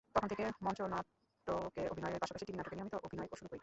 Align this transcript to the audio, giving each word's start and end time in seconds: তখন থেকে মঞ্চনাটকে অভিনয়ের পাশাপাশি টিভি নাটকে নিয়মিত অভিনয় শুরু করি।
তখন 0.15 0.27
থেকে 0.31 0.43
মঞ্চনাটকে 0.65 1.83
অভিনয়ের 1.91 2.21
পাশাপাশি 2.21 2.43
টিভি 2.45 2.57
নাটকে 2.57 2.75
নিয়মিত 2.75 2.95
অভিনয় 3.07 3.27
শুরু 3.31 3.49
করি। 3.49 3.59